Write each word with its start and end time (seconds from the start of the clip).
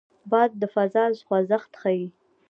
باد 0.31 0.51
د 0.61 0.63
فضا 0.73 1.05
خوځښت 1.27 1.71
ښيي 1.81 2.05